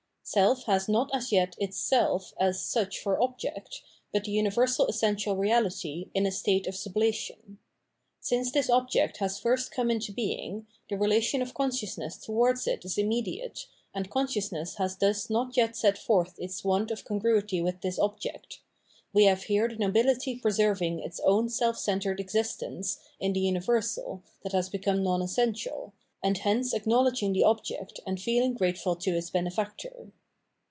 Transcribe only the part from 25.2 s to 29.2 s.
essential, and hence acknowledging the object and feeling grateful to